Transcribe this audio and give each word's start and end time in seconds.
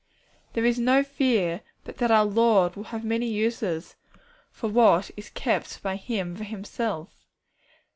There 0.53 0.65
is 0.65 0.79
no 0.79 1.03
fear 1.03 1.61
but 1.83 1.97
that 1.99 2.09
our 2.09 2.25
Lord 2.25 2.75
will 2.75 2.85
have 2.85 3.05
many 3.05 3.27
uses 3.27 3.97
for 4.51 4.67
what 4.67 5.11
is 5.15 5.29
kept 5.29 5.83
by 5.83 5.95
Him 5.95 6.35
for 6.35 6.43
Himself. 6.43 7.23